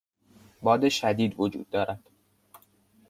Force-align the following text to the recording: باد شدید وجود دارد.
باد 0.61 0.89
شدید 0.89 1.39
وجود 1.39 1.69
دارد. 1.69 1.99